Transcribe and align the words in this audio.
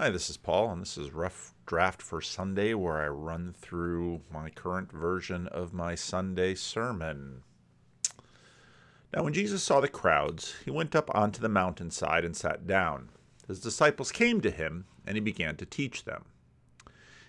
Hi, 0.00 0.08
this 0.08 0.30
is 0.30 0.38
Paul, 0.38 0.70
and 0.70 0.80
this 0.80 0.96
is 0.96 1.12
Rough 1.12 1.52
Draft 1.66 2.00
for 2.00 2.22
Sunday, 2.22 2.72
where 2.72 3.02
I 3.02 3.08
run 3.08 3.52
through 3.52 4.22
my 4.32 4.48
current 4.48 4.90
version 4.90 5.46
of 5.48 5.74
my 5.74 5.94
Sunday 5.94 6.54
sermon. 6.54 7.42
Now, 9.12 9.24
when 9.24 9.34
Jesus 9.34 9.62
saw 9.62 9.78
the 9.78 9.88
crowds, 9.88 10.54
he 10.64 10.70
went 10.70 10.96
up 10.96 11.14
onto 11.14 11.42
the 11.42 11.50
mountainside 11.50 12.24
and 12.24 12.34
sat 12.34 12.66
down. 12.66 13.10
His 13.46 13.60
disciples 13.60 14.10
came 14.10 14.40
to 14.40 14.50
him, 14.50 14.86
and 15.06 15.18
he 15.18 15.20
began 15.20 15.56
to 15.56 15.66
teach 15.66 16.06
them. 16.06 16.24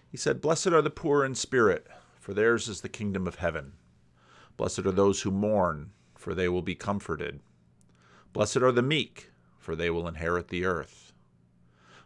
He 0.09 0.15
said, 0.15 0.39
Blessed 0.39 0.67
are 0.67 0.81
the 0.81 0.89
poor 0.89 1.25
in 1.25 1.35
spirit, 1.35 1.87
for 2.21 2.33
theirs 2.33 2.69
is 2.69 2.79
the 2.79 2.87
kingdom 2.87 3.27
of 3.27 3.35
heaven. 3.35 3.73
Blessed 4.55 4.85
are 4.85 4.93
those 4.93 5.23
who 5.23 5.31
mourn, 5.31 5.91
for 6.15 6.33
they 6.33 6.47
will 6.47 6.61
be 6.61 6.75
comforted. 6.75 7.41
Blessed 8.31 8.59
are 8.59 8.71
the 8.71 8.81
meek, 8.81 9.31
for 9.59 9.75
they 9.75 9.89
will 9.89 10.07
inherit 10.07 10.47
the 10.47 10.63
earth. 10.63 11.10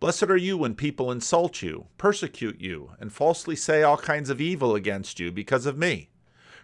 Blessed 0.00 0.24
are 0.24 0.36
you 0.36 0.56
when 0.56 0.74
people 0.74 1.12
insult 1.12 1.60
you, 1.60 1.88
persecute 1.98 2.58
you, 2.58 2.92
and 2.98 3.12
falsely 3.12 3.54
say 3.54 3.82
all 3.82 3.98
kinds 3.98 4.30
of 4.30 4.40
evil 4.40 4.74
against 4.74 5.20
you 5.20 5.30
because 5.30 5.66
of 5.66 5.76
me. 5.76 6.08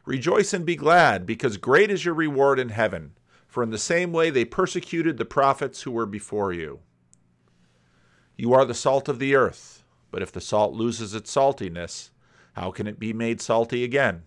Rejoice 0.07 0.55
and 0.55 0.65
be 0.65 0.75
glad, 0.75 1.27
because 1.27 1.59
great 1.59 1.91
is 1.91 2.07
your 2.07 2.15
reward 2.15 2.59
in 2.59 2.71
heaven, 2.71 3.13
for 3.47 3.63
in 3.63 3.69
the 3.69 3.77
same 3.77 4.11
way 4.11 4.31
they 4.31 4.47
persecuted 4.47 5.19
the 5.19 5.27
prophets 5.27 5.83
who 5.83 5.91
were 5.91 6.07
before 6.07 6.51
you. 6.51 6.81
You 8.37 8.55
are 8.55 8.65
the 8.65 8.73
salt 8.73 9.07
of 9.07 9.19
the 9.19 9.35
earth, 9.35 9.85
but 10.11 10.23
if 10.23 10.33
the 10.33 10.41
salt 10.41 10.73
loses 10.73 11.15
its 11.15 11.31
saltiness, 11.31 12.09
how 12.55 12.71
can 12.71 12.87
it 12.87 12.99
be 12.99 13.13
made 13.13 13.43
salty 13.43 13.85
again? 13.85 14.23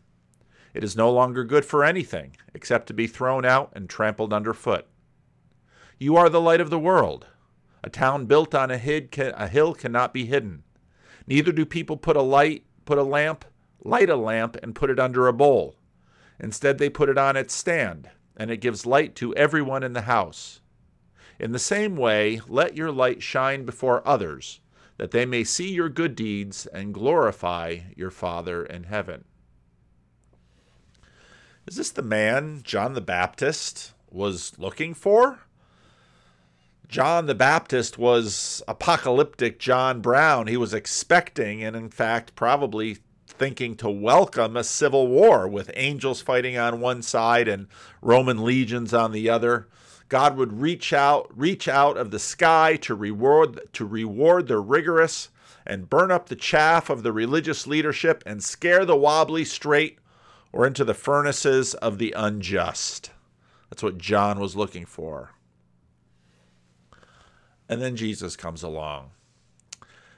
It 0.76 0.84
is 0.84 0.96
no 0.96 1.12
longer 1.12 1.44
good 1.44 1.66
for 1.66 1.84
anything 1.84 2.36
except 2.54 2.86
to 2.88 2.94
be 2.94 3.08
thrown 3.08 3.44
out 3.44 3.72
and 3.74 3.90
trampled 3.90 4.34
underfoot. 4.34 4.86
You 5.98 6.16
are 6.16 6.30
the 6.30 6.40
light 6.40 6.62
of 6.62 6.70
the 6.70 6.78
world. 6.78 7.26
A 7.84 7.90
town 7.90 8.26
built 8.26 8.54
on 8.54 8.72
a, 8.72 8.78
hid 8.78 9.12
can, 9.12 9.34
a 9.36 9.48
hill 9.48 9.74
cannot 9.74 10.14
be 10.14 10.26
hidden. 10.26 10.64
Neither 11.28 11.52
do 11.52 11.66
people 11.66 11.98
put 11.98 12.18
a 12.18 12.22
light, 12.22 12.66
put 12.86 12.98
a 12.98 13.04
lamp, 13.04 13.46
light 13.84 14.10
a 14.10 14.16
lamp, 14.16 14.58
and 14.62 14.76
put 14.76 14.90
it 14.90 15.00
under 15.00 15.28
a 15.28 15.34
bowl. 15.34 15.76
Instead, 16.40 16.78
they 16.78 16.90
put 16.90 17.10
it 17.10 17.18
on 17.18 17.36
its 17.36 17.54
stand, 17.54 18.10
and 18.36 18.50
it 18.50 18.58
gives 18.58 18.86
light 18.86 19.16
to 19.16 19.36
everyone 19.36 19.84
in 19.84 19.94
the 19.94 20.02
house. 20.02 20.62
In 21.40 21.52
the 21.52 21.60
same 21.60 21.96
way, 21.96 22.42
let 22.48 22.76
your 22.76 22.92
light 22.92 23.24
shine 23.24 23.64
before 23.64 24.08
others, 24.08 24.60
that 24.98 25.12
they 25.12 25.26
may 25.26 25.44
see 25.46 25.72
your 25.72 25.90
good 25.90 26.16
deeds 26.16 26.66
and 26.68 26.94
glorify 26.94 27.80
your 27.96 28.12
Father 28.12 28.66
in 28.66 28.84
heaven. 28.84 29.24
Is 31.66 31.76
this 31.76 31.92
the 31.92 32.02
man 32.02 32.62
John 32.64 32.94
the 32.94 33.02
Baptist 33.02 33.94
was 34.10 34.58
looking 34.58 34.94
for? 34.94 35.40
John 36.90 37.28
the 37.28 37.36
Baptist 37.36 38.00
was 38.00 38.64
apocalyptic 38.68 39.60
John 39.60 40.02
Brown. 40.02 40.48
He 40.48 40.58
was 40.58 40.74
expecting, 40.74 41.64
and 41.64 41.76
in 41.76 41.90
fact, 41.90 42.34
probably 42.36 42.98
thinking 43.28 43.76
to 43.76 43.92
welcome 43.92 44.58
a 44.58 44.64
civil 44.64 45.08
war 45.08 45.48
with 45.48 45.70
angels 45.76 46.20
fighting 46.20 46.58
on 46.58 46.82
one 46.82 47.04
side 47.04 47.48
and 47.48 47.68
Roman 48.02 48.44
legions 48.44 48.92
on 48.92 49.12
the 49.12 49.30
other. 49.30 49.68
God 50.08 50.36
would 50.36 50.62
reach 50.62 50.92
out, 50.92 51.30
reach 51.38 51.68
out 51.68 51.96
of 51.96 52.10
the 52.10 52.18
sky 52.18 52.76
to 52.78 52.96
reward 52.96 53.60
to 53.74 53.86
reward 53.86 54.48
the 54.48 54.58
rigorous 54.58 55.30
and 55.68 55.92
burn 55.92 56.10
up 56.10 56.28
the 56.28 56.36
chaff 56.36 56.90
of 56.90 57.04
the 57.04 57.12
religious 57.12 57.68
leadership 57.68 58.24
and 58.26 58.44
scare 58.44 58.84
the 58.84 58.98
wobbly 58.98 59.46
straight 59.46 60.00
or 60.52 60.66
into 60.66 60.84
the 60.84 60.96
furnaces 60.96 61.76
of 61.76 62.00
the 62.00 62.16
unjust. 62.18 63.12
That's 63.70 63.84
what 63.84 64.00
John 64.00 64.40
was 64.40 64.56
looking 64.56 64.88
for. 64.88 65.36
And 67.70 67.82
then 67.82 67.96
Jesus 67.96 68.36
comes 68.36 68.64
along. 68.64 69.12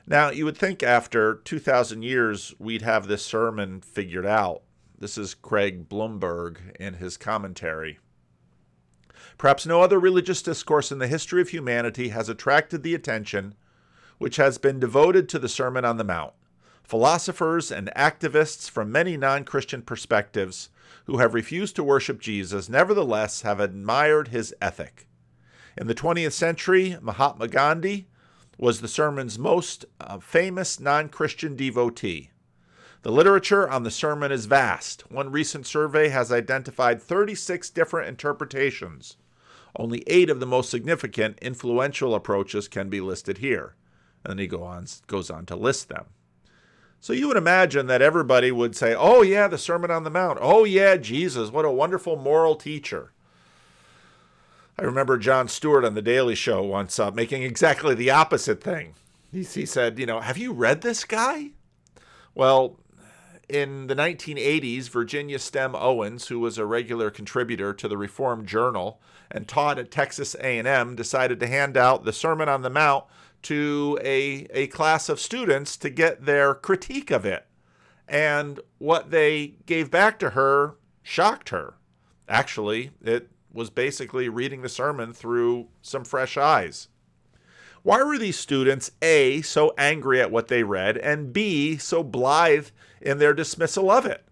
Now, 0.07 0.31
you 0.31 0.45
would 0.45 0.57
think 0.57 0.81
after 0.81 1.35
2,000 1.35 2.01
years 2.01 2.55
we'd 2.57 2.81
have 2.81 3.07
this 3.07 3.23
sermon 3.23 3.81
figured 3.81 4.25
out. 4.25 4.63
This 4.97 5.17
is 5.17 5.33
Craig 5.33 5.89
Blomberg 5.89 6.77
in 6.79 6.95
his 6.95 7.17
commentary. 7.17 7.99
Perhaps 9.37 9.65
no 9.65 9.81
other 9.81 9.99
religious 9.99 10.41
discourse 10.41 10.91
in 10.91 10.99
the 10.99 11.07
history 11.07 11.41
of 11.41 11.49
humanity 11.49 12.09
has 12.09 12.29
attracted 12.29 12.83
the 12.83 12.95
attention 12.95 13.55
which 14.17 14.37
has 14.37 14.57
been 14.57 14.79
devoted 14.79 15.27
to 15.27 15.39
the 15.39 15.49
Sermon 15.49 15.83
on 15.83 15.97
the 15.97 16.03
Mount. 16.03 16.33
Philosophers 16.83 17.71
and 17.71 17.89
activists 17.95 18.69
from 18.69 18.91
many 18.91 19.17
non 19.17 19.43
Christian 19.43 19.81
perspectives 19.81 20.69
who 21.05 21.17
have 21.17 21.33
refused 21.33 21.75
to 21.75 21.83
worship 21.83 22.21
Jesus 22.21 22.69
nevertheless 22.69 23.41
have 23.41 23.59
admired 23.59 24.27
his 24.27 24.53
ethic. 24.61 25.07
In 25.81 25.87
the 25.87 25.95
20th 25.95 26.33
century, 26.33 26.95
Mahatma 27.01 27.47
Gandhi 27.47 28.05
was 28.55 28.81
the 28.81 28.87
sermon's 28.87 29.39
most 29.39 29.83
uh, 29.99 30.19
famous 30.19 30.79
non 30.79 31.09
Christian 31.09 31.55
devotee. 31.55 32.29
The 33.01 33.11
literature 33.11 33.67
on 33.67 33.81
the 33.81 33.89
sermon 33.89 34.31
is 34.31 34.45
vast. 34.45 35.11
One 35.11 35.31
recent 35.31 35.65
survey 35.65 36.09
has 36.09 36.31
identified 36.31 37.01
36 37.01 37.71
different 37.71 38.09
interpretations. 38.09 39.17
Only 39.75 40.03
eight 40.05 40.29
of 40.29 40.39
the 40.39 40.45
most 40.45 40.69
significant, 40.69 41.39
influential 41.41 42.13
approaches 42.13 42.67
can 42.67 42.87
be 42.87 43.01
listed 43.01 43.39
here. 43.39 43.73
And 44.23 44.33
then 44.33 44.37
he 44.37 44.45
go 44.45 44.61
on, 44.61 44.85
goes 45.07 45.31
on 45.31 45.47
to 45.47 45.55
list 45.55 45.89
them. 45.89 46.05
So 46.99 47.11
you 47.11 47.27
would 47.27 47.37
imagine 47.37 47.87
that 47.87 48.03
everybody 48.03 48.51
would 48.51 48.75
say, 48.75 48.93
Oh, 48.93 49.23
yeah, 49.23 49.47
the 49.47 49.57
Sermon 49.57 49.89
on 49.89 50.03
the 50.03 50.11
Mount. 50.11 50.37
Oh, 50.39 50.63
yeah, 50.63 50.97
Jesus, 50.97 51.49
what 51.49 51.65
a 51.65 51.71
wonderful 51.71 52.17
moral 52.17 52.55
teacher. 52.55 53.13
I 54.77 54.83
remember 54.83 55.17
Jon 55.17 55.47
Stewart 55.47 55.85
on 55.85 55.95
The 55.95 56.01
Daily 56.01 56.35
Show 56.35 56.63
once 56.63 56.99
uh, 56.99 57.11
making 57.11 57.43
exactly 57.43 57.93
the 57.93 58.09
opposite 58.09 58.63
thing. 58.63 58.95
He, 59.31 59.43
he 59.43 59.65
said, 59.65 59.99
You 59.99 60.05
know, 60.05 60.19
have 60.19 60.37
you 60.37 60.53
read 60.53 60.81
this 60.81 61.03
guy? 61.03 61.51
Well, 62.33 62.79
in 63.51 63.87
the 63.87 63.95
1980s, 63.95 64.89
Virginia 64.89 65.37
Stem 65.37 65.75
Owens, 65.75 66.27
who 66.27 66.39
was 66.39 66.57
a 66.57 66.65
regular 66.65 67.11
contributor 67.11 67.73
to 67.73 67.87
the 67.87 67.97
Reformed 67.97 68.47
Journal 68.47 69.01
and 69.29 69.47
taught 69.47 69.77
at 69.77 69.91
Texas 69.91 70.35
A&M, 70.35 70.95
decided 70.95 71.39
to 71.41 71.47
hand 71.47 71.75
out 71.75 72.05
the 72.05 72.13
Sermon 72.13 72.47
on 72.47 72.61
the 72.61 72.69
Mount 72.69 73.05
to 73.43 73.99
a, 74.01 74.47
a 74.51 74.67
class 74.67 75.09
of 75.09 75.19
students 75.19 75.75
to 75.77 75.89
get 75.89 76.25
their 76.25 76.53
critique 76.53 77.11
of 77.11 77.25
it. 77.25 77.45
And 78.07 78.59
what 78.77 79.11
they 79.11 79.55
gave 79.65 79.91
back 79.91 80.17
to 80.19 80.31
her 80.31 80.75
shocked 81.03 81.49
her. 81.49 81.75
Actually, 82.29 82.91
it 83.03 83.29
was 83.53 83.69
basically 83.69 84.29
reading 84.29 84.61
the 84.61 84.69
sermon 84.69 85.13
through 85.13 85.67
some 85.81 86.03
fresh 86.03 86.37
eyes. 86.37 86.87
Why 87.83 88.03
were 88.03 88.17
these 88.17 88.37
students, 88.37 88.91
A, 89.01 89.41
so 89.41 89.73
angry 89.77 90.21
at 90.21 90.31
what 90.31 90.47
they 90.47 90.63
read, 90.63 90.97
and 90.97 91.33
B, 91.33 91.77
so 91.77 92.03
blithe 92.03 92.67
in 93.01 93.17
their 93.17 93.33
dismissal 93.33 93.89
of 93.89 94.05
it? 94.05 94.23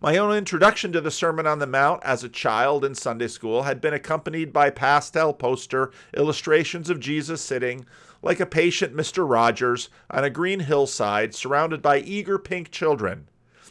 My 0.00 0.16
own 0.16 0.34
introduction 0.34 0.92
to 0.92 1.00
the 1.00 1.10
Sermon 1.10 1.46
on 1.46 1.58
the 1.58 1.66
Mount 1.66 2.02
as 2.04 2.22
a 2.22 2.28
child 2.28 2.84
in 2.84 2.94
Sunday 2.94 3.26
school 3.26 3.64
had 3.64 3.80
been 3.80 3.92
accompanied 3.92 4.52
by 4.52 4.70
pastel 4.70 5.34
poster 5.34 5.90
illustrations 6.16 6.88
of 6.88 7.00
Jesus 7.00 7.42
sitting 7.42 7.84
like 8.22 8.38
a 8.40 8.46
patient 8.46 8.94
Mr. 8.94 9.28
Rogers 9.28 9.90
on 10.08 10.24
a 10.24 10.30
green 10.30 10.60
hillside 10.60 11.34
surrounded 11.34 11.82
by 11.82 11.98
eager 11.98 12.38
pink 12.38 12.70
children. 12.70 13.28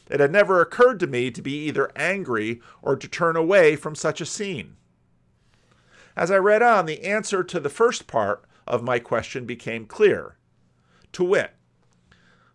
It 0.09 0.20
had 0.20 0.31
never 0.31 0.62
occurred 0.62 1.00
to 1.00 1.08
me 1.08 1.31
to 1.31 1.42
be 1.42 1.66
either 1.67 1.91
angry 1.96 2.61
or 2.82 2.96
to 2.96 3.08
turn 3.08 3.35
away 3.35 3.76
from 3.76 3.96
such 3.96 4.22
a 4.22 4.26
scene. 4.26 4.76
As 6.17 6.31
I 6.31 6.37
read 6.37 6.64
on, 6.64 6.87
the 6.87 7.03
answer 7.03 7.43
to 7.43 7.59
the 7.59 7.69
first 7.69 8.08
part 8.08 8.43
of 8.66 8.81
my 8.81 8.97
question 8.97 9.46
became 9.46 9.85
clear. 9.85 10.35
To 11.11 11.23
wit, 11.23 11.53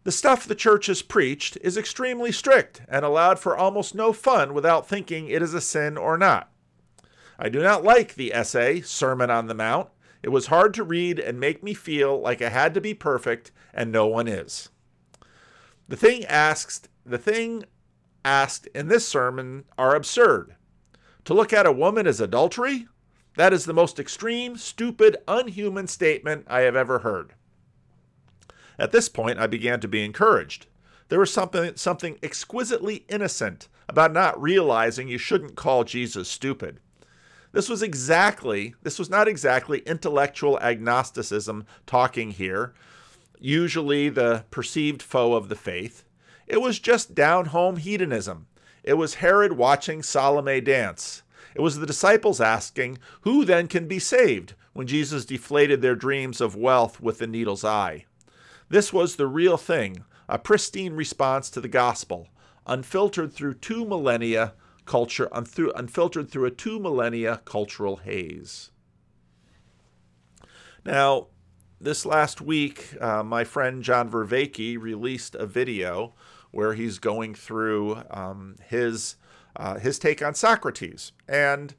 the 0.03 0.11
stuff 0.11 0.44
the 0.44 0.56
church 0.56 0.87
has 0.87 1.00
preached 1.00 1.56
is 1.61 1.76
extremely 1.76 2.32
strict 2.32 2.82
and 2.88 3.05
allowed 3.05 3.38
for 3.38 3.56
almost 3.56 3.94
no 3.94 4.12
fun 4.12 4.53
without 4.53 4.88
thinking 4.88 5.29
it 5.29 5.43
is 5.43 5.55
a 5.55 5.61
sin 5.61 5.97
or 5.97 6.19
not. 6.19 6.50
I 7.38 7.49
do 7.49 7.62
not 7.62 7.85
like 7.85 8.17
the 8.17 8.35
essay, 8.35 8.81
Sermon 8.81 9.31
on 9.31 9.47
the 9.47 9.55
Mount. 9.55 9.91
It 10.25 10.31
was 10.31 10.49
hard 10.49 10.75
to 10.75 10.82
read 10.82 11.20
and 11.20 11.38
make 11.38 11.62
me 11.62 11.73
feel 11.73 12.20
like 12.20 12.43
I 12.43 12.49
had 12.49 12.75
to 12.75 12.81
be 12.81 12.94
perfect, 12.94 13.53
and 13.73 13.93
no 13.93 14.08
one 14.08 14.26
is. 14.26 14.70
The 15.87 15.97
thing 15.97 16.25
asked, 16.25 16.88
the 17.06 17.19
thing 17.19 17.62
asked 18.25 18.67
in 18.75 18.88
this 18.88 19.06
sermon 19.06 19.67
are 19.79 19.94
absurd. 19.94 20.56
To 21.26 21.35
look 21.35 21.53
at 21.53 21.67
a 21.67 21.73
woman 21.73 22.08
as 22.08 22.20
adultery? 22.20 22.88
That 23.37 23.52
is 23.52 23.64
the 23.64 23.73
most 23.73 23.99
extreme, 23.99 24.56
stupid, 24.56 25.17
unhuman 25.26 25.87
statement 25.87 26.46
I 26.49 26.61
have 26.61 26.76
ever 26.76 27.00
heard. 27.00 27.34
At 28.79 28.93
this 28.93 29.08
point, 29.08 29.38
I 29.38 29.46
began 29.46 29.81
to 29.81 29.88
be 29.88 30.05
encouraged. 30.05 30.67
There 31.08 31.20
was 31.20 31.32
something, 31.32 31.76
something 31.76 32.19
exquisitely 32.23 33.05
innocent 33.08 33.69
about 33.88 34.12
not 34.12 34.40
realizing 34.40 35.08
you 35.08 35.19
shouldn't 35.19 35.56
call 35.56 35.84
Jesus 35.84 36.29
stupid. 36.29 36.81
This 37.52 37.69
was 37.69 37.82
exactly, 37.82 38.75
this 38.82 38.99
was 38.99 39.11
not 39.11 39.29
exactly 39.29 39.81
intellectual 39.81 40.58
agnosticism 40.61 41.67
talking 41.87 42.31
here, 42.31 42.73
usually 43.38 44.08
the 44.08 44.44
perceived 44.50 45.02
foe 45.02 45.34
of 45.34 45.49
the 45.49 45.56
faith. 45.56 46.05
It 46.46 46.62
was 46.62 46.79
just 46.79 47.14
down 47.14 47.46
home 47.46 47.76
hedonism. 47.76 48.46
It 48.82 48.94
was 48.94 49.14
Herod 49.17 49.52
watching 49.52 50.02
Salome 50.02 50.61
dance. 50.61 51.23
It 51.55 51.61
was 51.61 51.79
the 51.79 51.87
disciples 51.87 52.41
asking, 52.41 52.99
Who 53.23 53.45
then 53.45 53.69
can 53.69 53.87
be 53.89 53.99
saved? 53.99 54.55
when 54.73 54.87
Jesus 54.87 55.25
deflated 55.25 55.83
their 55.83 55.95
dreams 55.95 56.41
of 56.41 56.57
wealth 56.57 57.01
with 57.01 57.19
the 57.19 57.27
needle's 57.27 57.65
eye. 57.65 58.07
This 58.69 58.93
was 58.93 59.17
the 59.17 59.27
real 59.27 59.57
thing, 59.57 60.05
a 60.29 60.39
pristine 60.39 60.95
response 60.95 61.51
to 61.51 61.61
the 61.61 61.69
gospel, 61.69 62.29
unfiltered 62.67 63.33
through 63.33 63.55
two 63.55 63.85
millennia 63.85 64.55
culture, 64.87 65.29
unfiltered 65.33 66.31
through 66.31 66.47
a 66.47 66.51
two 66.51 66.81
millennia 66.81 67.43
cultural 67.45 67.97
haze. 67.97 68.71
Now, 70.85 71.29
this 71.81 72.07
last 72.07 72.41
week, 72.41 72.97
uh, 73.01 73.23
my 73.23 73.45
friend 73.45 73.83
John 73.83 74.11
Vervaeke 74.11 74.81
released 74.81 75.35
a 75.35 75.47
video 75.47 76.15
where 76.51 76.75
he's 76.75 76.99
going 76.99 77.35
through 77.35 78.03
um, 78.11 78.57
his 78.69 79.17
uh, 79.57 79.79
his 79.79 79.99
take 79.99 80.23
on 80.23 80.35
Socrates. 80.35 81.13
And 81.29 81.75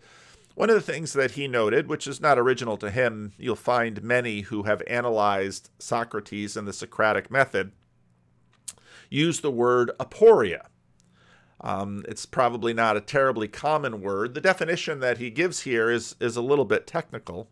one 0.56 0.70
of 0.70 0.76
the 0.76 0.82
things 0.82 1.14
that 1.14 1.32
he 1.32 1.48
noted, 1.48 1.88
which 1.88 2.08
is 2.08 2.22
not 2.22 2.38
original 2.38 2.78
to 2.78 2.92
him, 2.92 3.34
you'll 3.38 3.56
find 3.56 4.04
many 4.04 4.42
who 4.42 4.64
have 4.64 4.84
analyzed 4.88 5.70
Socrates 5.80 6.56
and 6.56 6.68
the 6.68 6.74
Socratic 6.74 7.32
method 7.32 7.72
use 9.10 9.42
the 9.42 9.52
word 9.52 9.92
aporia. 10.00 10.66
Um, 11.62 12.04
it's 12.08 12.26
probably 12.26 12.74
not 12.74 12.98
a 12.98 13.02
terribly 13.02 13.48
common 13.48 14.02
word. 14.02 14.34
The 14.34 14.42
definition 14.42 15.00
that 15.00 15.18
he 15.18 15.30
gives 15.30 15.62
here 15.62 15.90
is, 15.90 16.16
is 16.20 16.36
a 16.36 16.42
little 16.42 16.66
bit 16.66 16.86
technical. 16.86 17.48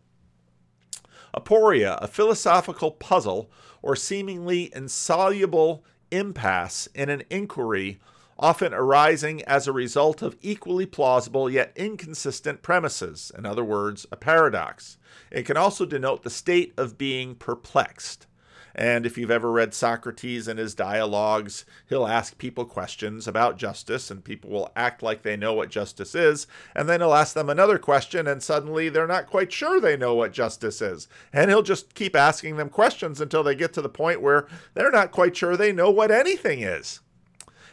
Aporia, 1.34 1.98
a 2.02 2.08
philosophical 2.08 2.90
puzzle 2.90 3.50
or 3.80 3.96
seemingly 3.96 4.70
insoluble 4.74 5.84
impasse 6.10 6.88
in 6.94 7.08
an 7.08 7.22
inquiry 7.30 7.98
often 8.42 8.74
arising 8.74 9.40
as 9.44 9.68
a 9.68 9.72
result 9.72 10.20
of 10.20 10.36
equally 10.42 10.84
plausible 10.84 11.48
yet 11.48 11.72
inconsistent 11.76 12.60
premises, 12.60 13.30
in 13.38 13.46
other 13.46 13.62
words, 13.62 14.04
a 14.10 14.16
paradox. 14.16 14.98
It 15.30 15.46
can 15.46 15.56
also 15.56 15.86
denote 15.86 16.24
the 16.24 16.30
state 16.30 16.74
of 16.76 16.98
being 16.98 17.36
perplexed. 17.36 18.26
And 18.74 19.06
if 19.06 19.16
you've 19.16 19.30
ever 19.30 19.52
read 19.52 19.74
Socrates 19.74 20.48
and 20.48 20.58
his 20.58 20.74
dialogues, 20.74 21.64
he'll 21.88 22.06
ask 22.06 22.36
people 22.36 22.64
questions 22.64 23.28
about 23.28 23.58
justice, 23.58 24.10
and 24.10 24.24
people 24.24 24.50
will 24.50 24.72
act 24.74 25.04
like 25.04 25.22
they 25.22 25.36
know 25.36 25.52
what 25.52 25.70
justice 25.70 26.14
is. 26.14 26.48
And 26.74 26.88
then 26.88 27.00
he'll 27.00 27.14
ask 27.14 27.34
them 27.34 27.50
another 27.50 27.78
question, 27.78 28.26
and 28.26 28.42
suddenly 28.42 28.88
they're 28.88 29.06
not 29.06 29.28
quite 29.28 29.52
sure 29.52 29.80
they 29.80 29.96
know 29.96 30.14
what 30.14 30.32
justice 30.32 30.82
is. 30.82 31.06
And 31.32 31.48
he'll 31.48 31.62
just 31.62 31.94
keep 31.94 32.16
asking 32.16 32.56
them 32.56 32.70
questions 32.70 33.20
until 33.20 33.44
they 33.44 33.54
get 33.54 33.72
to 33.74 33.82
the 33.82 33.88
point 33.88 34.20
where 34.20 34.48
they're 34.74 34.90
not 34.90 35.12
quite 35.12 35.36
sure 35.36 35.56
they 35.56 35.72
know 35.72 35.90
what 35.90 36.10
anything 36.10 36.60
is. 36.60 37.00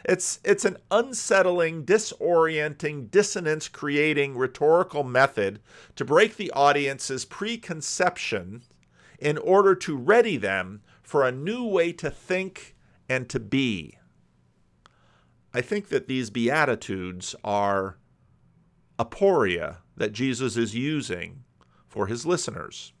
It's 0.04 0.40
it's 0.44 0.64
an 0.64 0.78
unsettling, 0.90 1.84
disorienting, 1.84 3.10
dissonance 3.10 3.68
creating 3.68 4.36
rhetorical 4.36 5.04
method 5.04 5.60
to 5.96 6.04
break 6.04 6.36
the 6.36 6.50
audience's 6.52 7.24
preconception 7.24 8.62
in 9.18 9.36
order 9.38 9.74
to 9.74 9.96
ready 9.96 10.36
them 10.36 10.82
for 11.02 11.26
a 11.26 11.32
new 11.32 11.64
way 11.64 11.92
to 11.92 12.10
think 12.10 12.74
and 13.08 13.28
to 13.28 13.38
be. 13.38 13.98
I 15.52 15.60
think 15.60 15.88
that 15.88 16.06
these 16.06 16.30
beatitudes 16.30 17.34
are 17.42 17.98
aporia 18.98 19.78
that 19.96 20.12
Jesus 20.12 20.56
is 20.56 20.74
using 20.74 21.44
for 21.88 22.06
his 22.06 22.24
listeners. 22.24 22.92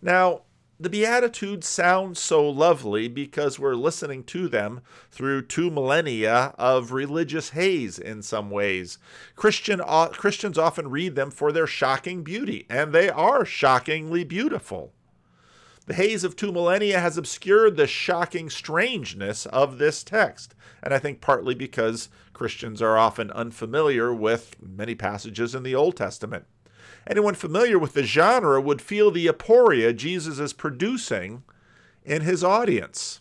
Now, 0.00 0.42
the 0.80 0.88
Beatitudes 0.88 1.68
sound 1.68 2.16
so 2.16 2.48
lovely 2.48 3.06
because 3.06 3.58
we're 3.58 3.74
listening 3.74 4.24
to 4.24 4.48
them 4.48 4.80
through 5.10 5.42
two 5.42 5.70
millennia 5.70 6.54
of 6.56 6.92
religious 6.92 7.50
haze 7.50 7.98
in 7.98 8.22
some 8.22 8.50
ways. 8.50 8.96
Christian, 9.36 9.82
uh, 9.84 10.08
Christians 10.08 10.56
often 10.56 10.88
read 10.88 11.16
them 11.16 11.30
for 11.30 11.52
their 11.52 11.66
shocking 11.66 12.22
beauty, 12.22 12.64
and 12.70 12.94
they 12.94 13.10
are 13.10 13.44
shockingly 13.44 14.24
beautiful. 14.24 14.94
The 15.84 15.92
haze 15.92 16.24
of 16.24 16.34
two 16.34 16.50
millennia 16.50 16.98
has 16.98 17.18
obscured 17.18 17.76
the 17.76 17.86
shocking 17.86 18.48
strangeness 18.48 19.44
of 19.44 19.76
this 19.76 20.02
text, 20.02 20.54
and 20.82 20.94
I 20.94 20.98
think 20.98 21.20
partly 21.20 21.54
because 21.54 22.08
Christians 22.32 22.80
are 22.80 22.96
often 22.96 23.30
unfamiliar 23.32 24.14
with 24.14 24.56
many 24.62 24.94
passages 24.94 25.54
in 25.54 25.62
the 25.62 25.74
Old 25.74 25.96
Testament. 25.98 26.46
Anyone 27.06 27.34
familiar 27.34 27.78
with 27.78 27.94
the 27.94 28.02
genre 28.02 28.60
would 28.60 28.82
feel 28.82 29.10
the 29.10 29.26
aporia 29.26 29.94
Jesus 29.94 30.38
is 30.38 30.52
producing 30.52 31.42
in 32.04 32.22
his 32.22 32.44
audience. 32.44 33.20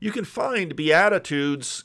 You 0.00 0.10
can 0.10 0.24
find 0.24 0.74
Beatitudes 0.74 1.84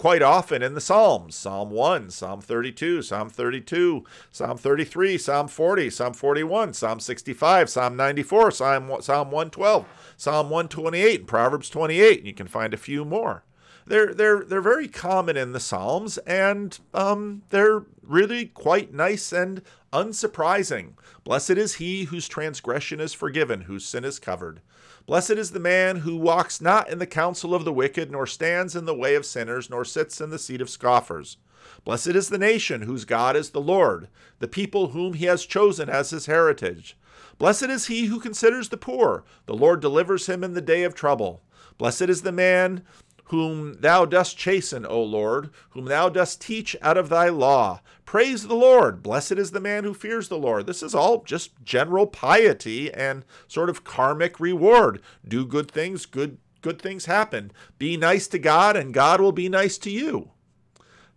quite 0.00 0.22
often 0.22 0.62
in 0.62 0.72
the 0.72 0.80
Psalms 0.80 1.34
Psalm 1.34 1.70
1, 1.70 2.08
Psalm 2.08 2.40
32, 2.40 3.02
Psalm 3.02 3.28
32, 3.28 4.02
Psalm 4.30 4.56
33, 4.56 5.18
Psalm 5.18 5.46
40, 5.46 5.90
Psalm 5.90 6.14
41, 6.14 6.72
Psalm 6.72 7.00
65, 7.00 7.68
Psalm 7.68 7.96
94, 7.96 8.50
Psalm, 8.50 9.02
Psalm 9.02 9.30
112, 9.30 9.86
Psalm 10.16 10.48
128, 10.48 11.20
and 11.20 11.28
Proverbs 11.28 11.68
28. 11.68 12.18
And 12.18 12.26
you 12.26 12.32
can 12.32 12.46
find 12.46 12.72
a 12.72 12.78
few 12.78 13.04
more 13.04 13.44
they're 13.90 14.14
they're 14.14 14.44
they're 14.44 14.60
very 14.60 14.86
common 14.86 15.36
in 15.36 15.50
the 15.50 15.58
Psalms, 15.58 16.16
and 16.18 16.78
um, 16.94 17.42
they're 17.50 17.82
really 18.02 18.46
quite 18.46 18.94
nice 18.94 19.32
and 19.32 19.62
unsurprising. 19.92 20.92
Blessed 21.24 21.50
is 21.50 21.74
he 21.74 22.04
whose 22.04 22.28
transgression 22.28 23.00
is 23.00 23.12
forgiven, 23.12 23.62
whose 23.62 23.84
sin 23.84 24.04
is 24.04 24.20
covered. 24.20 24.60
Blessed 25.06 25.32
is 25.32 25.50
the 25.50 25.58
man 25.58 25.96
who 25.96 26.16
walks 26.16 26.60
not 26.60 26.88
in 26.88 27.00
the 27.00 27.06
counsel 27.06 27.52
of 27.52 27.64
the 27.64 27.72
wicked, 27.72 28.12
nor 28.12 28.28
stands 28.28 28.76
in 28.76 28.84
the 28.84 28.94
way 28.94 29.16
of 29.16 29.26
sinners, 29.26 29.68
nor 29.68 29.84
sits 29.84 30.20
in 30.20 30.30
the 30.30 30.38
seat 30.38 30.60
of 30.60 30.70
scoffers. 30.70 31.38
Blessed 31.84 32.08
is 32.08 32.28
the 32.28 32.38
nation 32.38 32.82
whose 32.82 33.04
God 33.04 33.34
is 33.34 33.50
the 33.50 33.60
Lord, 33.60 34.06
the 34.38 34.46
people 34.46 34.88
whom 34.88 35.14
he 35.14 35.24
has 35.24 35.44
chosen 35.44 35.90
as 35.90 36.10
his 36.10 36.26
heritage. 36.26 36.96
Blessed 37.38 37.64
is 37.64 37.86
he 37.86 38.06
who 38.06 38.20
considers 38.20 38.68
the 38.68 38.76
poor, 38.76 39.24
the 39.46 39.54
Lord 39.54 39.80
delivers 39.80 40.26
him 40.26 40.44
in 40.44 40.54
the 40.54 40.60
day 40.60 40.84
of 40.84 40.94
trouble. 40.94 41.42
Blessed 41.80 42.02
is 42.02 42.20
the 42.20 42.30
man 42.30 42.82
whom 43.30 43.74
thou 43.74 44.04
dost 44.04 44.36
chasten, 44.36 44.84
O 44.84 45.00
Lord, 45.00 45.50
whom 45.70 45.84
thou 45.84 46.08
dost 46.08 46.40
teach 46.40 46.74
out 46.82 46.96
of 46.96 47.08
thy 47.08 47.28
law. 47.28 47.80
Praise 48.04 48.48
the 48.48 48.56
Lord. 48.56 49.04
Blessed 49.04 49.32
is 49.38 49.52
the 49.52 49.60
man 49.60 49.84
who 49.84 49.94
fears 49.94 50.28
the 50.28 50.36
Lord. 50.36 50.66
This 50.66 50.82
is 50.82 50.96
all 50.96 51.22
just 51.22 51.52
general 51.64 52.08
piety 52.08 52.92
and 52.92 53.24
sort 53.46 53.70
of 53.70 53.84
karmic 53.84 54.40
reward. 54.40 55.00
Do 55.26 55.46
good 55.46 55.70
things, 55.70 56.06
good 56.06 56.38
good 56.60 56.82
things 56.82 57.04
happen. 57.04 57.52
Be 57.78 57.96
nice 57.96 58.26
to 58.28 58.38
God 58.38 58.76
and 58.76 58.92
God 58.92 59.20
will 59.20 59.30
be 59.30 59.48
nice 59.48 59.78
to 59.78 59.90
you. 59.90 60.30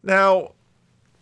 Now, 0.03 0.51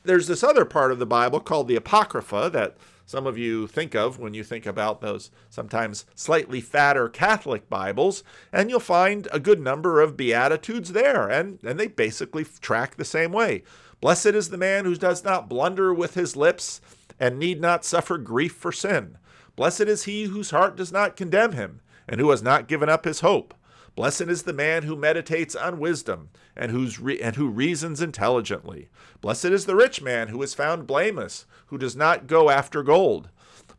there's 0.03 0.27
this 0.27 0.43
other 0.43 0.65
part 0.65 0.91
of 0.91 0.99
the 0.99 1.05
Bible 1.05 1.39
called 1.39 1.69
the 1.69 1.77
Apocrypha 1.77 2.49
that 2.51 2.75
some 3.11 3.27
of 3.27 3.37
you 3.37 3.67
think 3.67 3.93
of 3.93 4.19
when 4.19 4.33
you 4.33 4.41
think 4.41 4.65
about 4.65 5.01
those 5.01 5.31
sometimes 5.49 6.05
slightly 6.15 6.61
fatter 6.61 7.09
Catholic 7.09 7.69
Bibles, 7.69 8.23
and 8.53 8.69
you'll 8.69 8.79
find 8.79 9.27
a 9.33 9.39
good 9.39 9.59
number 9.59 9.99
of 9.99 10.15
Beatitudes 10.15 10.93
there, 10.93 11.27
and, 11.27 11.59
and 11.61 11.77
they 11.77 11.87
basically 11.87 12.45
track 12.61 12.95
the 12.95 13.03
same 13.03 13.33
way. 13.33 13.63
Blessed 13.99 14.27
is 14.27 14.47
the 14.47 14.57
man 14.57 14.85
who 14.85 14.95
does 14.95 15.25
not 15.25 15.49
blunder 15.49 15.93
with 15.93 16.13
his 16.13 16.37
lips 16.37 16.79
and 17.19 17.37
need 17.37 17.59
not 17.59 17.83
suffer 17.83 18.17
grief 18.17 18.53
for 18.53 18.71
sin. 18.71 19.17
Blessed 19.57 19.81
is 19.81 20.05
he 20.05 20.23
whose 20.23 20.51
heart 20.51 20.77
does 20.77 20.93
not 20.93 21.17
condemn 21.17 21.51
him, 21.51 21.81
and 22.07 22.21
who 22.21 22.29
has 22.29 22.41
not 22.41 22.69
given 22.69 22.87
up 22.87 23.03
his 23.03 23.19
hope. 23.19 23.53
Blessed 23.95 24.21
is 24.21 24.43
the 24.43 24.53
man 24.53 24.83
who 24.83 24.95
meditates 24.95 25.55
on 25.55 25.79
wisdom 25.79 26.29
and, 26.55 26.71
who's 26.71 26.99
re- 26.99 27.19
and 27.19 27.35
who 27.35 27.49
reasons 27.49 28.01
intelligently. 28.01 28.89
Blessed 29.19 29.45
is 29.45 29.65
the 29.65 29.75
rich 29.75 30.01
man 30.01 30.29
who 30.29 30.41
is 30.41 30.53
found 30.53 30.87
blameless, 30.87 31.45
who 31.67 31.77
does 31.77 31.95
not 31.95 32.27
go 32.27 32.49
after 32.49 32.83
gold. 32.83 33.29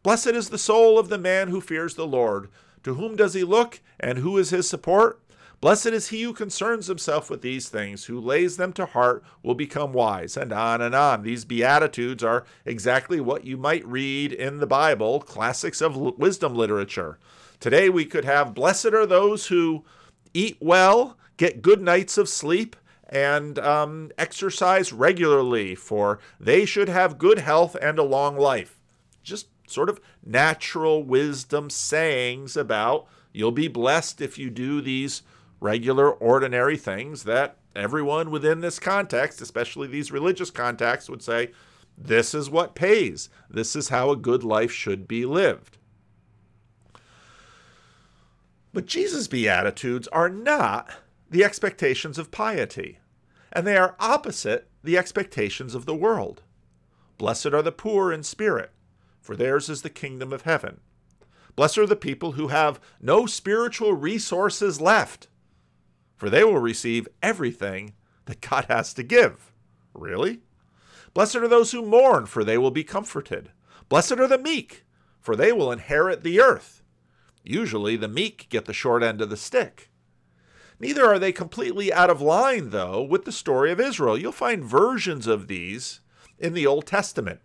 Blessed 0.02 0.28
is 0.28 0.50
the 0.50 0.58
soul 0.58 0.98
of 0.98 1.08
the 1.08 1.18
man 1.18 1.48
who 1.48 1.60
fears 1.60 1.94
the 1.94 2.06
Lord. 2.06 2.48
To 2.82 2.94
whom 2.94 3.16
does 3.16 3.34
he 3.34 3.44
look, 3.44 3.80
and 3.98 4.18
who 4.18 4.36
is 4.36 4.50
his 4.50 4.68
support? 4.68 5.20
Blessed 5.62 5.86
is 5.86 6.08
he 6.08 6.22
who 6.22 6.32
concerns 6.32 6.88
himself 6.88 7.30
with 7.30 7.40
these 7.40 7.68
things, 7.68 8.06
who 8.06 8.18
lays 8.18 8.56
them 8.56 8.72
to 8.72 8.84
heart, 8.84 9.22
will 9.44 9.54
become 9.54 9.92
wise, 9.92 10.36
and 10.36 10.52
on 10.52 10.82
and 10.82 10.92
on. 10.92 11.22
These 11.22 11.44
Beatitudes 11.44 12.24
are 12.24 12.44
exactly 12.64 13.20
what 13.20 13.44
you 13.44 13.56
might 13.56 13.86
read 13.86 14.32
in 14.32 14.58
the 14.58 14.66
Bible, 14.66 15.20
classics 15.20 15.80
of 15.80 15.96
wisdom 15.96 16.56
literature. 16.56 17.20
Today 17.60 17.88
we 17.88 18.04
could 18.04 18.24
have, 18.24 18.54
Blessed 18.54 18.86
are 18.86 19.06
those 19.06 19.46
who 19.46 19.84
eat 20.34 20.56
well, 20.60 21.16
get 21.36 21.62
good 21.62 21.80
nights 21.80 22.18
of 22.18 22.28
sleep, 22.28 22.76
and 23.08 23.58
um, 23.58 24.10
exercise 24.16 24.92
regularly, 24.92 25.74
for 25.74 26.18
they 26.40 26.64
should 26.64 26.88
have 26.88 27.18
good 27.18 27.38
health 27.38 27.76
and 27.80 27.98
a 27.98 28.02
long 28.02 28.38
life. 28.38 28.80
Just 29.22 29.48
sort 29.66 29.88
of 29.88 30.00
natural 30.24 31.02
wisdom 31.02 31.68
sayings 31.70 32.56
about 32.56 33.06
you'll 33.32 33.52
be 33.52 33.68
blessed 33.68 34.20
if 34.20 34.38
you 34.38 34.50
do 34.50 34.80
these 34.80 35.22
regular, 35.60 36.10
ordinary 36.10 36.76
things 36.76 37.24
that 37.24 37.56
everyone 37.76 38.30
within 38.30 38.60
this 38.60 38.78
context, 38.78 39.40
especially 39.40 39.88
these 39.88 40.12
religious 40.12 40.50
contexts, 40.50 41.08
would 41.08 41.22
say, 41.22 41.50
this 41.96 42.34
is 42.34 42.50
what 42.50 42.74
pays. 42.74 43.28
This 43.48 43.76
is 43.76 43.90
how 43.90 44.10
a 44.10 44.16
good 44.16 44.42
life 44.42 44.72
should 44.72 45.06
be 45.06 45.24
lived. 45.24 45.78
But 48.72 48.86
Jesus' 48.86 49.28
Beatitudes 49.28 50.08
are 50.08 50.30
not 50.30 50.90
the 51.30 51.44
expectations 51.44 52.18
of 52.18 52.30
piety, 52.30 52.98
and 53.52 53.66
they 53.66 53.76
are 53.76 53.96
opposite 54.00 54.68
the 54.82 54.96
expectations 54.96 55.74
of 55.74 55.84
the 55.84 55.94
world. 55.94 56.42
Blessed 57.18 57.46
are 57.46 57.62
the 57.62 57.72
poor 57.72 58.12
in 58.12 58.22
spirit, 58.22 58.70
for 59.20 59.36
theirs 59.36 59.68
is 59.68 59.82
the 59.82 59.90
kingdom 59.90 60.32
of 60.32 60.42
heaven. 60.42 60.80
Blessed 61.54 61.78
are 61.78 61.86
the 61.86 61.96
people 61.96 62.32
who 62.32 62.48
have 62.48 62.80
no 63.00 63.26
spiritual 63.26 63.92
resources 63.92 64.80
left, 64.80 65.28
for 66.16 66.30
they 66.30 66.42
will 66.42 66.58
receive 66.58 67.08
everything 67.22 67.92
that 68.24 68.40
God 68.40 68.64
has 68.68 68.94
to 68.94 69.02
give. 69.02 69.52
Really? 69.92 70.40
Blessed 71.12 71.36
are 71.36 71.48
those 71.48 71.72
who 71.72 71.84
mourn, 71.84 72.24
for 72.24 72.42
they 72.42 72.56
will 72.56 72.70
be 72.70 72.84
comforted. 72.84 73.50
Blessed 73.90 74.12
are 74.12 74.28
the 74.28 74.38
meek, 74.38 74.84
for 75.20 75.36
they 75.36 75.52
will 75.52 75.70
inherit 75.70 76.22
the 76.22 76.40
earth. 76.40 76.81
Usually 77.42 77.96
the 77.96 78.08
meek 78.08 78.46
get 78.48 78.66
the 78.66 78.72
short 78.72 79.02
end 79.02 79.20
of 79.20 79.30
the 79.30 79.36
stick. 79.36 79.90
Neither 80.78 81.06
are 81.06 81.18
they 81.18 81.32
completely 81.32 81.92
out 81.92 82.10
of 82.10 82.20
line, 82.20 82.70
though, 82.70 83.02
with 83.02 83.24
the 83.24 83.32
story 83.32 83.70
of 83.70 83.80
Israel. 83.80 84.18
You'll 84.18 84.32
find 84.32 84.64
versions 84.64 85.26
of 85.26 85.46
these 85.46 86.00
in 86.38 86.54
the 86.54 86.66
Old 86.66 86.86
Testament. 86.86 87.40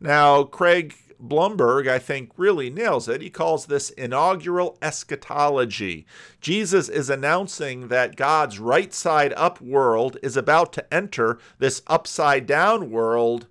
Now, 0.00 0.44
Craig 0.44 0.94
Blomberg, 1.18 1.88
I 1.88 1.98
think, 1.98 2.30
really 2.36 2.70
nails 2.70 3.08
it. 3.08 3.22
He 3.22 3.30
calls 3.30 3.66
this 3.66 3.90
inaugural 3.90 4.78
eschatology. 4.80 6.06
Jesus 6.40 6.88
is 6.88 7.10
announcing 7.10 7.88
that 7.88 8.16
God's 8.16 8.58
right 8.58 8.92
side 8.92 9.32
up 9.34 9.60
world 9.60 10.16
is 10.22 10.36
about 10.36 10.72
to 10.74 10.94
enter 10.94 11.38
this 11.58 11.82
upside 11.86 12.46
down 12.46 12.90
world 12.90 13.46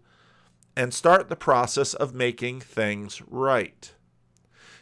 and 0.76 0.94
start 0.94 1.28
the 1.28 1.36
process 1.36 1.94
of 1.94 2.14
making 2.14 2.62
things 2.62 3.22
right. 3.28 3.94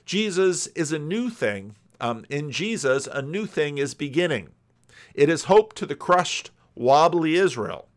Jesus 0.06 0.68
is 0.68 0.92
a 0.92 1.00
new 1.00 1.30
thing. 1.30 1.76
Um, 2.00 2.26
in 2.30 2.52
Jesus, 2.52 3.08
a 3.08 3.22
new 3.22 3.46
thing 3.46 3.78
is 3.78 3.94
beginning. 3.94 4.50
It 5.14 5.30
is 5.30 5.46
hope 5.46 5.74
to 5.74 5.86
the 5.86 5.96
crushed, 5.96 6.52
wobbly 6.76 7.36
Israel. 7.36 7.88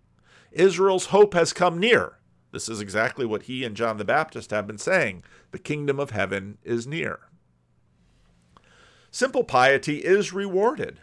Israel's 0.52 1.06
hope 1.06 1.34
has 1.34 1.52
come 1.52 1.78
near. 1.78 2.18
This 2.52 2.68
is 2.68 2.80
exactly 2.80 3.26
what 3.26 3.42
he 3.42 3.64
and 3.64 3.76
John 3.76 3.98
the 3.98 4.04
Baptist 4.04 4.50
have 4.50 4.66
been 4.66 4.78
saying. 4.78 5.22
The 5.50 5.58
kingdom 5.58 6.00
of 6.00 6.10
heaven 6.10 6.58
is 6.64 6.86
near. 6.86 7.20
Simple 9.10 9.44
piety 9.44 9.98
is 9.98 10.32
rewarded. 10.32 11.00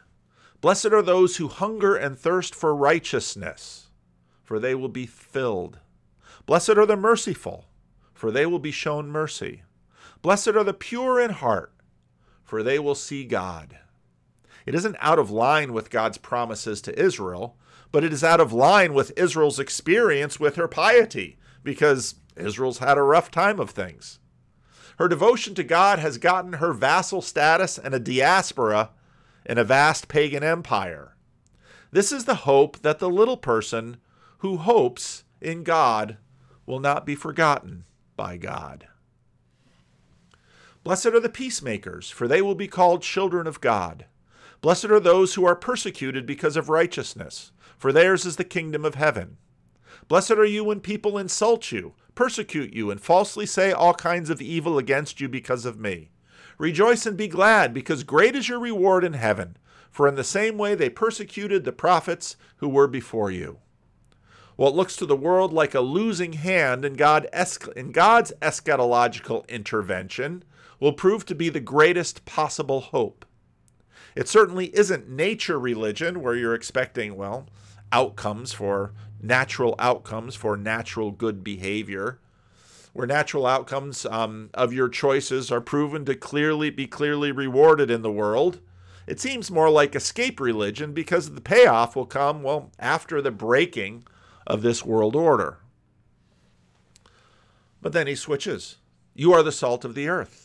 Blessed 0.61 0.87
are 0.87 1.01
those 1.01 1.37
who 1.37 1.47
hunger 1.47 1.95
and 1.95 2.17
thirst 2.17 2.55
for 2.55 2.75
righteousness, 2.75 3.87
for 4.43 4.59
they 4.59 4.73
will 4.73 4.89
be 4.89 5.05
filled. 5.05 5.79
Blessed 6.45 6.71
are 6.71 6.85
the 6.85 6.95
merciful, 6.95 7.65
for 8.13 8.31
they 8.31 8.45
will 8.45 8.59
be 8.59 8.71
shown 8.71 9.09
mercy. 9.09 9.63
Blessed 10.25 10.47
are 10.47 10.63
the 10.63 10.73
pure 10.73 11.19
in 11.19 11.29
heart, 11.29 11.71
for 12.43 12.63
they 12.63 12.79
will 12.79 12.95
see 12.95 13.25
God. 13.25 13.77
It 14.65 14.73
isn't 14.73 14.97
out 14.99 15.19
of 15.19 15.29
line 15.29 15.71
with 15.71 15.91
God's 15.91 16.17
promises 16.17 16.81
to 16.81 16.99
Israel, 16.99 17.57
but 17.91 18.03
it 18.03 18.11
is 18.11 18.23
out 18.23 18.39
of 18.39 18.51
line 18.51 18.95
with 18.95 19.13
Israel's 19.17 19.59
experience 19.59 20.39
with 20.39 20.55
her 20.55 20.67
piety, 20.67 21.37
because 21.61 22.15
Israel's 22.35 22.79
had 22.79 22.97
a 22.97 23.03
rough 23.03 23.29
time 23.29 23.59
of 23.59 23.69
things. 23.69 24.17
Her 24.97 25.07
devotion 25.07 25.53
to 25.53 25.63
God 25.63 25.99
has 25.99 26.17
gotten 26.17 26.53
her 26.53 26.73
vassal 26.73 27.21
status 27.21 27.77
and 27.77 27.93
a 27.93 27.99
diaspora 27.99 28.89
in 29.45 29.59
a 29.59 29.63
vast 29.63 30.07
pagan 30.07 30.43
empire. 30.43 31.15
This 31.91 32.11
is 32.11 32.25
the 32.25 32.33
hope 32.49 32.79
that 32.81 32.97
the 32.97 33.11
little 33.11 33.37
person 33.37 33.97
who 34.39 34.57
hopes 34.57 35.23
in 35.39 35.63
God 35.63 36.17
will 36.65 36.79
not 36.79 37.05
be 37.05 37.13
forgotten 37.13 37.85
by 38.17 38.37
God. 38.37 38.87
Blessed 40.85 41.07
are 41.07 41.19
the 41.19 41.29
peacemakers, 41.29 42.11
for 42.11 42.27
they 42.27 42.43
will 42.43 42.53
be 42.53 42.67
called 42.67 43.01
children 43.01 43.47
of 43.47 43.59
God. 43.59 44.05
Blessed 44.61 44.85
are 44.85 44.99
those 44.99 45.33
who 45.33 45.43
are 45.43 45.55
persecuted 45.55 46.27
because 46.27 46.55
of 46.55 46.69
righteousness, 46.69 47.51
for 47.75 47.91
theirs 47.91 48.23
is 48.23 48.35
the 48.35 48.43
kingdom 48.43 48.85
of 48.85 48.93
heaven. 48.93 49.37
Blessed 50.07 50.33
are 50.33 50.45
you 50.45 50.63
when 50.63 50.79
people 50.79 51.17
insult 51.17 51.71
you, 51.71 51.95
persecute 52.13 52.71
you, 52.71 52.91
and 52.91 53.01
falsely 53.01 53.47
say 53.47 53.71
all 53.71 53.95
kinds 53.95 54.29
of 54.29 54.43
evil 54.43 54.77
against 54.77 55.19
you 55.19 55.27
because 55.27 55.65
of 55.65 55.79
me. 55.79 56.11
Rejoice 56.59 57.07
and 57.07 57.17
be 57.17 57.27
glad, 57.27 57.73
because 57.73 58.03
great 58.03 58.35
is 58.35 58.47
your 58.47 58.59
reward 58.59 59.03
in 59.03 59.13
heaven, 59.13 59.57
for 59.89 60.07
in 60.07 60.13
the 60.13 60.23
same 60.23 60.55
way 60.55 60.75
they 60.75 60.89
persecuted 60.91 61.63
the 61.63 61.71
prophets 61.71 62.37
who 62.57 62.69
were 62.69 62.87
before 62.87 63.31
you. 63.31 63.57
What 64.55 64.75
looks 64.75 64.95
to 64.97 65.07
the 65.07 65.17
world 65.17 65.51
like 65.51 65.73
a 65.73 65.81
losing 65.81 66.33
hand 66.33 66.85
in, 66.85 66.93
God 66.93 67.27
in 67.75 67.91
God's 67.91 68.33
eschatological 68.39 69.47
intervention 69.49 70.43
will 70.79 70.93
prove 70.93 71.25
to 71.25 71.35
be 71.35 71.49
the 71.49 71.59
greatest 71.59 72.25
possible 72.25 72.81
hope. 72.81 73.25
It 74.15 74.29
certainly 74.29 74.75
isn't 74.75 75.09
nature 75.09 75.59
religion 75.59 76.21
where 76.21 76.35
you're 76.35 76.53
expecting, 76.53 77.15
well, 77.15 77.47
outcomes 77.91 78.53
for 78.53 78.93
natural 79.21 79.75
outcomes 79.79 80.35
for 80.35 80.55
natural 80.55 81.11
good 81.11 81.43
behavior, 81.43 82.19
where 82.93 83.07
natural 83.07 83.45
outcomes 83.45 84.05
um, 84.05 84.49
of 84.53 84.71
your 84.71 84.87
choices 84.87 85.51
are 85.51 85.61
proven 85.61 86.05
to 86.05 86.15
clearly 86.15 86.69
be 86.69 86.87
clearly 86.87 87.31
rewarded 87.31 87.91
in 87.91 88.01
the 88.01 88.11
world. 88.11 88.59
It 89.07 89.19
seems 89.19 89.51
more 89.51 89.69
like 89.69 89.95
escape 89.95 90.39
religion 90.39 90.93
because 90.93 91.31
the 91.31 91.41
payoff 91.41 91.95
will 91.95 92.05
come, 92.05 92.41
well, 92.41 92.71
after 92.79 93.21
the 93.21 93.31
breaking 93.31 94.05
of 94.47 94.61
this 94.61 94.85
world 94.85 95.15
order. 95.15 95.59
But 97.81 97.93
then 97.93 98.07
he 98.07 98.15
switches. 98.15 98.77
You 99.13 99.33
are 99.33 99.43
the 99.43 99.51
salt 99.51 99.85
of 99.85 99.93
the 99.93 100.07
earth. 100.07 100.44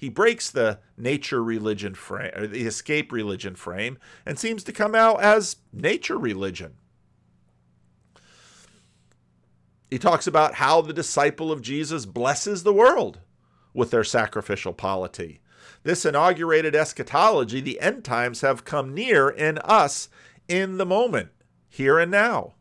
He 0.00 0.08
breaks 0.08 0.50
the 0.50 0.78
nature 0.96 1.44
religion 1.44 1.94
frame, 1.94 2.32
or 2.34 2.46
the 2.46 2.66
escape 2.66 3.12
religion 3.12 3.54
frame, 3.54 3.98
and 4.24 4.38
seems 4.38 4.64
to 4.64 4.72
come 4.72 4.94
out 4.94 5.22
as 5.22 5.56
nature 5.74 6.16
religion. 6.16 6.76
He 9.90 9.98
talks 9.98 10.26
about 10.26 10.54
how 10.54 10.80
the 10.80 10.94
disciple 10.94 11.52
of 11.52 11.60
Jesus 11.60 12.06
blesses 12.06 12.62
the 12.62 12.72
world 12.72 13.20
with 13.74 13.90
their 13.90 14.02
sacrificial 14.02 14.72
polity. 14.72 15.42
This 15.82 16.06
inaugurated 16.06 16.74
eschatology, 16.74 17.60
the 17.60 17.78
end 17.78 18.02
times 18.02 18.40
have 18.40 18.64
come 18.64 18.94
near 18.94 19.28
in 19.28 19.58
us 19.58 20.08
in 20.48 20.78
the 20.78 20.86
moment, 20.86 21.28
here 21.68 21.98
and 21.98 22.10
now. 22.10 22.54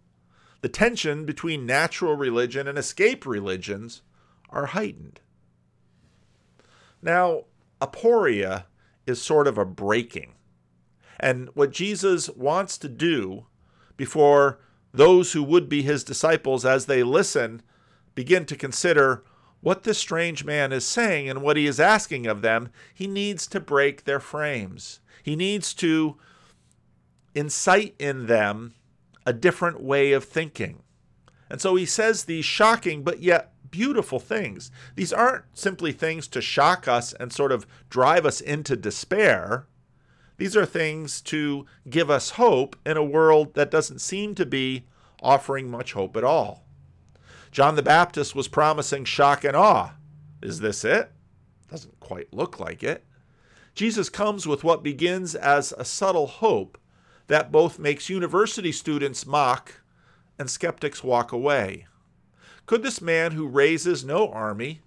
The 0.60 0.68
tension 0.68 1.26
between 1.26 1.66
natural 1.66 2.18
religion 2.18 2.68
and 2.68 2.78
escape 2.78 3.26
religions 3.26 4.02
are 4.50 4.66
heightened. 4.68 5.22
Now, 7.02 7.46
aporia 7.82 8.66
is 9.06 9.22
sort 9.22 9.48
of 9.48 9.58
a 9.58 9.66
breaking. 9.66 10.36
And 11.20 11.50
what 11.54 11.72
Jesus 11.72 12.30
wants 12.30 12.78
to 12.78 12.90
do 12.90 13.46
before 13.98 14.60
those 14.94 15.34
who 15.34 15.44
would 15.44 15.70
be 15.70 15.82
his 15.82 16.04
disciples, 16.04 16.66
as 16.66 16.86
they 16.86 17.04
listen, 17.04 17.62
begin 18.16 18.46
to 18.46 18.56
consider 18.56 19.24
what 19.62 19.84
this 19.84 19.98
strange 19.98 20.46
man 20.46 20.72
is 20.72 20.86
saying 20.86 21.30
and 21.30 21.42
what 21.42 21.58
he 21.58 21.68
is 21.68 21.80
asking 21.80 22.26
of 22.26 22.42
them, 22.42 22.70
he 22.94 23.08
needs 23.08 23.46
to 23.48 23.60
break 23.60 24.04
their 24.04 24.20
frames. 24.20 25.02
He 25.22 25.36
needs 25.36 25.74
to 25.76 26.18
incite 27.36 27.96
in 28.00 28.28
them 28.28 28.74
a 29.26 29.34
different 29.34 29.82
way 29.82 30.14
of 30.14 30.24
thinking. 30.24 30.82
And 31.50 31.60
so 31.60 31.76
he 31.76 31.86
says 31.86 32.24
these 32.24 32.46
shocking 32.46 33.04
but 33.04 33.22
yet 33.22 33.52
beautiful 33.72 34.20
things. 34.20 34.72
These 34.96 35.14
aren't 35.14 35.46
simply 35.54 35.92
things 35.92 36.28
to 36.30 36.42
shock 36.42 36.88
us 36.88 37.14
and 37.14 37.32
sort 37.32 37.52
of 37.52 37.68
drive 37.90 38.26
us 38.26 38.42
into 38.42 38.76
despair. 38.76 39.68
These 40.38 40.56
are 40.56 40.66
things 40.66 41.22
to 41.22 41.66
give 41.90 42.10
us 42.10 42.32
hope 42.32 42.76
in 42.86 42.98
a 42.98 43.04
world 43.04 43.54
that 43.56 43.72
doesn't 43.72 44.00
seem 44.00 44.36
to 44.36 44.46
be 44.46 44.86
offering 45.22 45.70
much 45.70 45.94
hope 45.94 46.16
at 46.16 46.24
all. 46.24 46.66
John 47.52 47.76
the 47.76 47.82
Baptist 47.82 48.36
was 48.36 48.48
promising 48.48 49.06
shock 49.06 49.44
and 49.44 49.56
awe. 49.56 49.94
Is 50.42 50.60
this 50.60 50.86
it? 50.86 51.12
Doesn't 51.70 52.00
quite 52.00 52.34
look 52.34 52.60
like 52.60 52.84
it. 52.84 53.06
Jesus 53.76 54.10
comes 54.10 54.48
with 54.48 54.64
what 54.64 54.84
begins 54.84 55.36
as 55.36 55.74
a 55.78 55.86
subtle 55.86 56.28
hope 56.28 56.78
that 57.28 57.52
both 57.52 57.80
makes 57.80 58.10
university 58.10 58.72
students 58.72 59.26
mock 59.26 59.82
and 60.38 60.50
skeptics 60.50 61.04
walk 61.04 61.32
away. 61.32 61.86
Could 62.70 62.84
this 62.84 63.02
man 63.02 63.32
who 63.32 63.48
raises 63.48 64.06
no 64.06 64.30
army, 64.30 64.82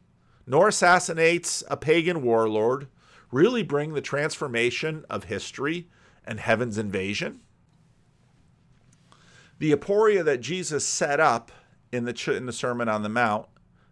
nor 0.47 0.69
assassinates 0.69 1.65
a 1.69 1.77
pagan 1.77 2.23
warlord, 2.23 2.87
really 3.33 3.65
bring 3.65 3.93
the 3.93 4.01
transformation 4.01 5.05
of 5.11 5.25
history 5.25 5.89
and 6.25 6.39
heaven's 6.39 6.79
invasion? 6.79 7.41
The 9.59 9.73
aporia 9.73 10.25
that 10.25 10.41
Jesus 10.41 10.87
set 10.87 11.19
up 11.19 11.51
in 11.91 12.05
the, 12.05 12.33
in 12.37 12.47
the 12.47 12.53
Sermon 12.53 12.89
on 12.89 13.03
the 13.03 13.09
Mount 13.09 13.49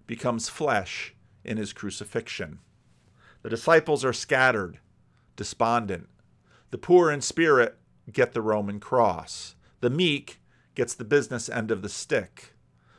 becomes 0.06 0.48
flesh 0.48 1.12
in 1.42 1.56
his 1.56 1.72
crucifixion. 1.72 2.60
The 3.42 3.50
disciples 3.50 4.04
are 4.04 4.12
scattered, 4.12 4.78
despondent. 5.34 6.08
The 6.70 6.78
poor 6.78 7.10
in 7.10 7.22
spirit 7.22 7.76
get 8.12 8.34
the 8.34 8.40
Roman 8.40 8.78
cross. 8.78 9.56
The 9.80 9.90
meek 9.90 10.40
gets 10.76 10.94
the 10.94 11.02
business 11.02 11.48
end 11.48 11.72
of 11.72 11.82
the 11.82 11.88
stick. 11.88 12.54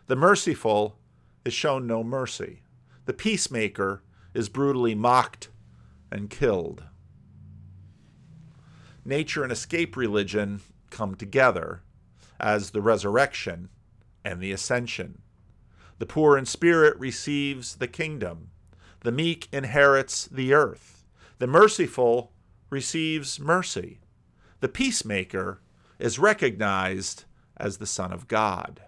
The 0.08 0.16
merciful 0.16 0.98
is 1.46 1.54
shown 1.54 1.88
no 1.88 2.04
mercy. 2.04 2.62
The 3.06 3.14
peacemaker 3.14 4.04
is 4.34 4.50
brutally 4.50 4.96
mocked 4.96 5.50
and 6.12 6.30
killed. 6.30 6.84
Nature 9.04 9.44
and 9.44 9.52
escape 9.52 9.96
religion 9.96 10.62
come 10.90 11.16
together 11.16 11.82
as 12.40 12.72
the 12.72 12.82
resurrection 12.82 13.70
and 14.24 14.40
the 14.40 14.52
ascension. 14.52 15.22
The 16.00 16.06
poor 16.06 16.38
in 16.38 16.46
spirit 16.46 16.98
receives 17.00 17.76
the 17.76 17.88
kingdom. 17.88 18.50
The 19.02 19.12
meek 19.12 19.48
inherits 19.52 20.26
the 20.28 20.54
earth. 20.54 21.04
The 21.40 21.48
merciful 21.48 22.32
receives 22.70 23.40
mercy. 23.40 24.00
The 24.60 24.70
peacemaker 24.70 25.62
is 26.00 26.20
recognized 26.20 27.26
as 27.58 27.78
the 27.78 27.88
Son 27.88 28.12
of 28.12 28.28
God. 28.28 28.82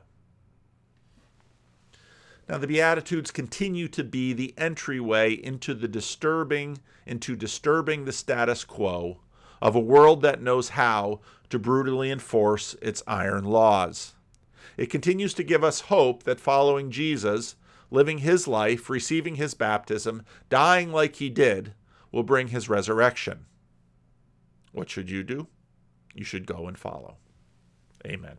Now, 2.49 2.57
the 2.57 2.67
Beatitudes 2.67 3.31
continue 3.31 3.87
to 3.89 4.03
be 4.03 4.33
the 4.33 4.53
entryway 4.57 5.33
into 5.33 5.73
the 5.73 5.87
disturbing, 5.87 6.79
into 7.05 7.35
disturbing 7.35 8.03
the 8.03 8.11
status 8.11 8.65
quo 8.65 9.19
of 9.61 9.75
a 9.75 9.79
world 9.79 10.21
that 10.21 10.41
knows 10.41 10.69
how 10.69 11.21
to 11.49 11.57
brutally 11.57 12.11
enforce 12.11 12.75
its 12.81 13.01
iron 13.07 13.45
laws. 13.45 14.13
It 14.75 14.87
continues 14.87 15.33
to 15.35 15.43
give 15.43 15.63
us 15.63 15.81
hope 15.81 16.23
that 16.23 16.39
following 16.39 16.91
Jesus, 16.91 17.55
living 17.89 18.19
his 18.19 18.47
life, 18.47 18.89
receiving 18.89 19.35
his 19.35 19.53
baptism, 19.53 20.23
dying 20.49 20.91
like 20.91 21.17
he 21.17 21.29
did, 21.29 21.73
will 22.11 22.23
bring 22.23 22.49
his 22.49 22.67
resurrection. 22.67 23.45
What 24.73 24.89
should 24.89 25.09
you 25.09 25.23
do? 25.23 25.47
You 26.13 26.25
should 26.25 26.45
go 26.45 26.67
and 26.67 26.77
follow. 26.77 27.17
Amen. 28.05 28.37